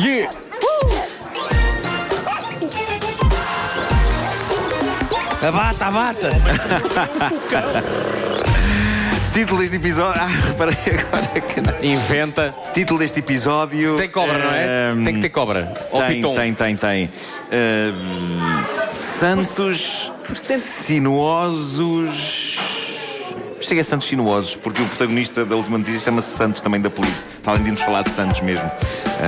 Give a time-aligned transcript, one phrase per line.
[0.00, 0.30] Yeah!
[5.46, 6.30] Abata, abata!
[9.32, 10.20] Título deste episódio.
[10.20, 11.74] Ah, reparei agora que não.
[11.82, 12.54] Inventa.
[12.74, 13.94] Título deste episódio.
[13.96, 14.90] Tem cobra, não é?
[14.92, 15.72] ehm, Tem que ter cobra.
[15.92, 16.34] Ou Tem, piton.
[16.34, 17.10] tem, tem, tem.
[18.92, 20.10] Santos
[20.58, 22.49] sinuosos.
[23.70, 27.14] Chega a Santos sinuosos, porque o protagonista da última notícia chama-se Santos também da apelido.
[27.40, 28.68] Para além de nos falar de Santos mesmo.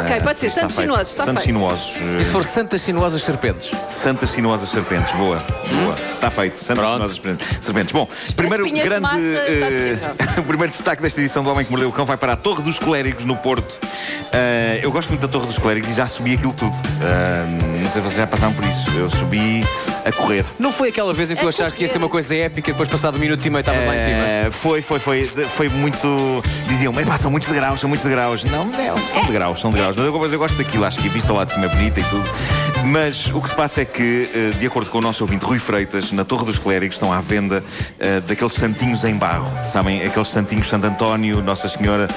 [0.00, 0.46] Ok, pode ser.
[0.46, 1.56] está Santos sinuosos, está Santos feito.
[1.56, 1.96] sinuosos.
[2.00, 3.70] eh, E se for Santas Sinuosas Serpentes?
[3.88, 5.12] Santas sinuosas serpentes.
[5.14, 5.36] Boa,
[5.82, 5.96] boa.
[6.14, 6.58] Está feito.
[6.58, 6.96] Santas Hum?
[6.98, 7.08] Pronto.
[7.10, 7.58] sinuosas serpentes.
[7.64, 7.92] serpentes.
[7.92, 9.02] Bom, primeiro de grande.
[9.02, 9.98] massa, eh,
[10.36, 12.60] o primeiro destaque desta edição do Homem que Mordeu o Cão vai para a Torre
[12.62, 13.78] dos Clérigos, no Porto.
[14.32, 16.74] Eh, eu gosto muito da Torre dos Clérigos e já subi aquilo tudo.
[17.00, 17.44] Eh,
[17.78, 18.90] não sei se vocês já passaram por isso.
[18.90, 19.64] Eu subi
[20.04, 20.44] a correr.
[20.58, 22.70] Não foi aquela vez em que tu É achaste que ia ser uma coisa épica
[22.70, 24.16] e depois passado um minuto e meio estava lá em cima?
[24.16, 25.24] Eh, foi, foi, foi.
[25.24, 26.42] Foi muito.
[26.68, 28.44] Diziam, mas pá, são muitos degraus, são muitos degraus.
[28.44, 29.96] Não, não, são degraus, são degraus.
[29.96, 32.00] Mas eu, mas eu gosto daquilo, acho que a vista lá de cima é bonita
[32.00, 32.28] e tudo.
[32.86, 35.58] Mas o que se passa é que, eh, de acordo com o nosso ouvinte Rui
[35.58, 37.64] Freitas, na Torre dos Clérigos estão à venda
[37.98, 39.50] eh, daqueles santinhos em barro.
[39.64, 40.04] Sabem?
[40.04, 42.08] Aqueles santinhos Santo António, Nossa Senhora.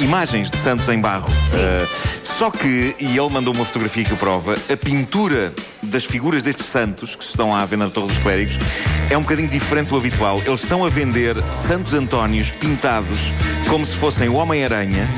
[0.00, 1.28] Imagens de santos em barro.
[1.54, 1.86] Eh,
[2.22, 5.52] só que, e ele mandou uma fotografia que o prova, a pintura
[5.86, 8.58] das figuras destes santos que estão à venda na Torre dos Clérigos
[9.10, 10.42] é um bocadinho diferente do habitual.
[10.44, 13.32] Eles estão a vender Santos Antónios pintados
[13.68, 15.08] como se fossem o Homem-Aranha.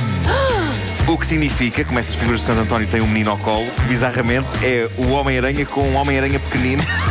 [1.06, 3.80] O que significa, como estas figuras de Santo António têm um menino ao colo, que
[3.82, 6.82] bizarramente é o Homem-Aranha com um Homem-Aranha pequenino.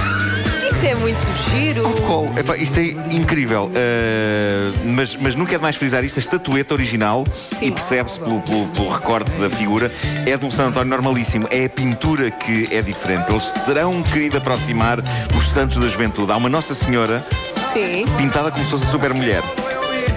[0.68, 1.90] Isso é muito giro.
[2.06, 2.34] colo.
[2.38, 3.66] Epá, isto é incrível.
[3.66, 6.18] Uh, mas, mas nunca é demais frisar isto.
[6.18, 7.68] A estatueta original, Sim.
[7.68, 9.92] e percebe-se pelo, pelo, pelo recorte da figura,
[10.26, 11.48] é de um Santo António normalíssimo.
[11.52, 13.30] É a pintura que é diferente.
[13.30, 15.00] Eles terão querido aproximar
[15.36, 16.32] os santos da juventude.
[16.32, 17.26] Há uma Nossa Senhora
[17.72, 18.06] Sim.
[18.18, 19.44] pintada como se fosse a super mulher.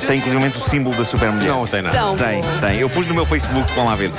[0.07, 1.49] Tem inclusive o símbolo da super mulher.
[1.51, 1.97] Não tem nada.
[1.97, 2.49] Tão Tem, bom.
[2.61, 2.79] tem.
[2.79, 4.11] Eu pus no meu Facebook, vão lá ver.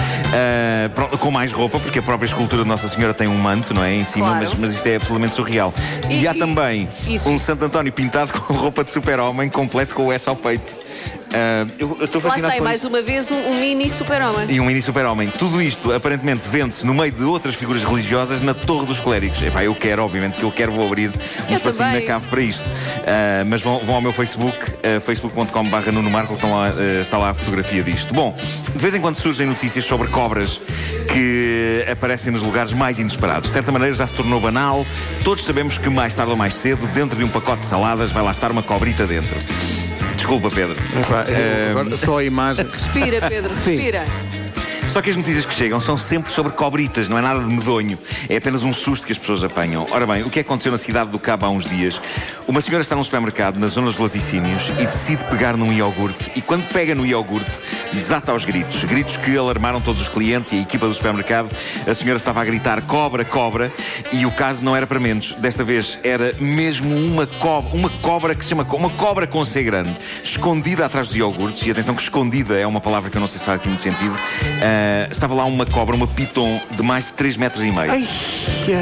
[0.96, 3.84] Pronto, com mais roupa, porque a própria escultura de Nossa Senhora tem um manto, não
[3.84, 3.94] é?
[3.94, 4.40] Em cima, Claro.
[4.42, 5.74] mas, mas isto é absolutamente surreal.
[6.09, 7.30] E, E- há e- também isso.
[7.30, 10.75] um Santo António pintado com roupa de super-homem, completo com o S ao peito.
[11.34, 14.45] Ah, eu eu estou Lá está, e mais uma vez, um, um mini super-homem.
[14.50, 15.29] E um mini super-homem.
[15.29, 19.41] Tudo isto, aparentemente, vende-se no meio de outras figuras religiosas na Torre dos Clérigos.
[19.41, 22.07] Epá, eu quero, obviamente, que eu quero, vou abrir um Eu espacinho na também.
[22.07, 22.63] cave para isto.
[23.06, 27.01] Ah, mas vão, vão ao meu Facebook, uh, facebook.com.br Nuno Marco, que estão lá, ah,
[27.01, 28.13] está lá a fotografia disto.
[28.13, 28.35] Bom,
[28.73, 30.59] de vez em quando surgem notícias sobre cobras
[31.11, 33.47] que aparecem nos lugares mais inesperados.
[33.47, 34.85] De certa maneira já se tornou banal.
[35.23, 38.23] Todos sabemos que mais tarde ou mais cedo, dentro de um pacote de saladas, vai
[38.23, 39.38] lá estar uma cobrita dentro.
[40.22, 40.76] Desculpa, Pedro.
[41.00, 42.68] Epá, eu- agora só a imagem.
[42.72, 44.06] Respira, Pedro, respira.
[44.91, 47.97] Só que as notícias que chegam são sempre sobre cobritas, não é nada de medonho.
[48.28, 49.88] É apenas um susto que as pessoas apanham.
[49.90, 52.02] Ora bem, o que aconteceu na cidade do Cabo há uns dias?
[52.46, 56.34] Uma senhora está num supermercado, na zona dos laticínios, e decide pegar num iogurte.
[56.35, 57.50] E quando pega no iogurte,
[57.94, 58.84] desata aos gritos.
[58.84, 61.50] Gritos que alarmaram todos os clientes e a equipa do supermercado.
[61.88, 63.72] A senhora estava a gritar cobra, cobra.
[64.12, 65.31] E o caso não era para menos.
[65.35, 69.63] Desta vez era mesmo uma cobra, uma cobra que se chama uma cobra com C
[69.63, 71.66] grande, escondida atrás dos iogurtes.
[71.66, 73.81] E atenção que escondida é uma palavra que eu não sei se faz aqui muito
[73.81, 74.18] sentido.
[74.62, 78.08] Ah, estava lá uma cobra, uma piton de mais de 3 metros e meio.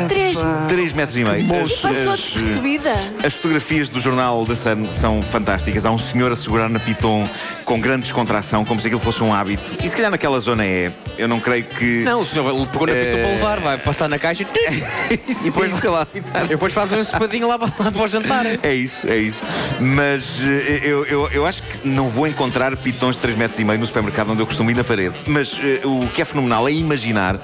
[0.08, 0.38] Três.
[0.68, 1.62] 3 metros e meio.
[1.64, 2.92] As- Passou as- despercebida.
[3.24, 5.86] as fotografias do jornal da Sun são fantásticas.
[5.86, 7.28] Há um senhor a segurar na piton
[7.66, 9.72] com grande descontração, como se aquilo fosse um hábito.
[9.84, 10.92] E se calhar naquela zona é.
[11.18, 12.02] Eu não creio que.
[12.04, 14.44] Não, o senhor vai- pegou na Eh, para levar, vai passar na caixa
[15.10, 16.48] e e depois sei lá, pintar.
[16.48, 18.46] depois faz um ensopadinho lá, para- lá para o jantar.
[18.64, 19.46] É isso, é isso.
[19.80, 23.64] Mas eh, eu, eu, eu acho que não vou encontrar pitons de 3 metros e
[23.64, 25.16] meio no supermercado onde eu costumo ir na parede.
[25.28, 27.40] Mas eh, o que é fenomenal é imaginar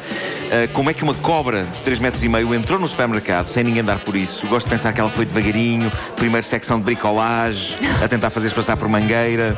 [0.51, 3.63] eh, como é que uma cobra de 3 metros e meio entrou no supermercado sem
[3.63, 4.45] ninguém dar por isso.
[4.47, 8.77] Gosto de pensar que ela foi devagarinho, primeiro secção de bricolagem, a tentar fazer-se passar
[8.77, 9.57] por mangueira,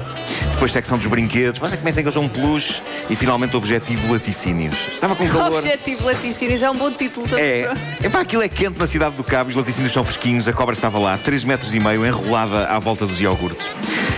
[0.53, 1.59] depois secção dos brinquedos.
[1.59, 4.77] Mas é que pensem que eu sou um peluche e finalmente o objetivo laticínios.
[4.91, 5.57] Estava com calor.
[5.57, 7.45] Objetivo Laticínios é um bom título também.
[7.45, 7.71] É,
[8.03, 10.97] epá, aquilo é quente na cidade do Cabo, os laticínios são fresquinhos, a cobra estava
[10.97, 13.69] lá, 3 metros e meio, enrolada à volta dos iogurtes.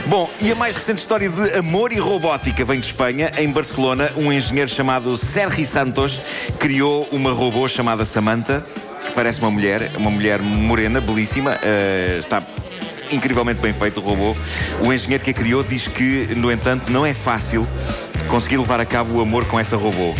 [0.07, 3.31] Bom, e a mais recente história de amor e robótica vem de Espanha.
[3.37, 6.19] Em Barcelona, um engenheiro chamado Sergi Santos
[6.57, 8.63] criou uma robô chamada Samantha,
[9.06, 12.41] que parece uma mulher, uma mulher morena, belíssima, eh, está
[13.12, 14.35] incrivelmente bem feito o robô.
[14.83, 17.68] O engenheiro que a criou diz que, no entanto, não é fácil
[18.27, 20.15] conseguir levar a cabo o amor com esta robô.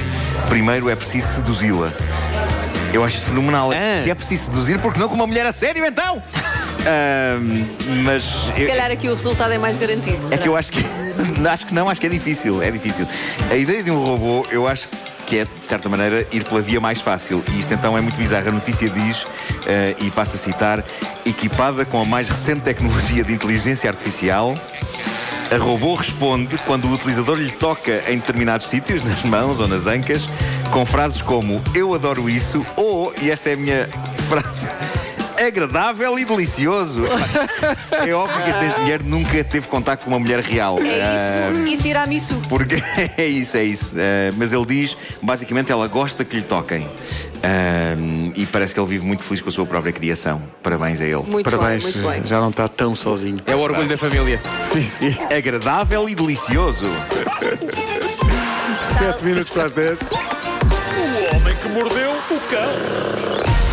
[0.50, 1.92] Primeiro é preciso seduzi-la.
[2.94, 3.72] Eu acho fenomenal.
[3.72, 4.02] Ah.
[4.02, 6.22] Se é preciso seduzir, porque não com uma mulher a sério, então?
[6.86, 7.66] Ahm,
[8.04, 8.24] mas
[8.56, 10.18] Se eu- calhar aqui o resultado é mais garantido.
[10.18, 10.38] é será?
[10.42, 10.84] que eu acho que
[11.48, 13.08] acho que não, acho que é difícil, é difícil.
[13.52, 14.88] A ideia de um robô, eu acho
[15.28, 17.44] que é, de certa maneira, ir pela via mais fácil.
[17.54, 18.50] E isto então é muito bizarro.
[18.50, 19.28] A notícia diz,
[19.68, 20.84] eh, e passo a citar,
[21.24, 24.56] equipada com a mais recente tecnologia de inteligência artificial,
[25.52, 29.88] A robô responde quando o utilizador lhe toca em determinados sítios, nas mãos ou nas
[29.88, 30.30] ancas,
[30.72, 33.90] com frases como Eu adoro isso ou, e esta é a minha
[34.30, 34.70] frase
[35.50, 37.04] agradável e delicioso.
[37.92, 40.80] É óbvio que este engenheiro nunca teve contato com uma mulher real.
[40.80, 42.36] É isso e tiramisu.
[42.48, 42.82] Porque
[43.18, 43.96] é isso, é isso.
[43.96, 46.82] Uh, mas ele diz, basicamente, ela gosta que lhe toquem.
[46.82, 50.42] Uh, e parece que ele vive muito feliz com a sua própria criação.
[50.64, 51.24] Parabéns a ele.
[51.28, 52.26] Muito Parabéns, bem, muito bem.
[52.26, 53.40] já não está tão sozinho.
[53.46, 54.40] É o orgulho da família.
[54.62, 55.16] Sim, sim.
[55.36, 56.90] Agradável e delicioso.
[58.98, 60.00] 7 minutos para as 10.
[60.02, 63.69] O homem que mordeu o cão.